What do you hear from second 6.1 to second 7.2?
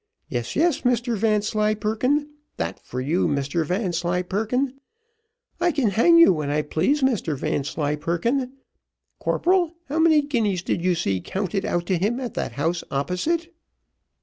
you when I please,